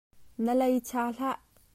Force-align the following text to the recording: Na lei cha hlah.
Na 0.43 0.53
lei 0.59 0.75
cha 0.87 1.03
hlah. 1.15 1.39